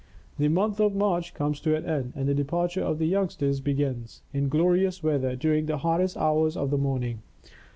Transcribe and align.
The 0.39 0.47
month 0.47 0.79
of 0.79 0.95
March 0.95 1.35
comes 1.35 1.59
to 1.59 1.75
an 1.75 1.85
end, 1.85 2.13
and 2.15 2.27
the 2.27 2.33
departure 2.33 2.81
of 2.81 2.97
the 2.97 3.05
youngsters 3.05 3.59
begins, 3.61 4.23
in 4.33 4.49
glorious 4.49 5.03
weather, 5.03 5.35
during 5.35 5.67
the 5.67 5.77
hottest 5.77 6.17
hours 6.17 6.57
of 6.57 6.71
the 6.71 6.77
morning. 6.79 7.19